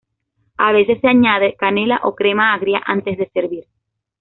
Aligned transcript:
A 0.57 0.71
veces 0.71 0.99
se 0.99 1.07
añade 1.07 1.55
canela 1.55 1.99
o 2.01 2.15
crema 2.15 2.55
agria 2.55 2.81
antes 2.87 3.19
de 3.19 3.29
servir. 3.29 3.65